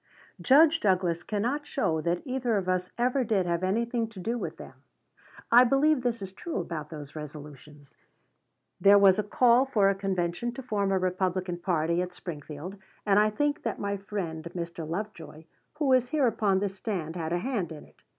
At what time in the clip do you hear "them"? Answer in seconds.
4.57-4.73